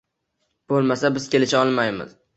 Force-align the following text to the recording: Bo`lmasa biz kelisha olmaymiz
Bo`lmasa 0.73 1.13
biz 1.19 1.31
kelisha 1.37 1.63
olmaymiz 1.67 2.21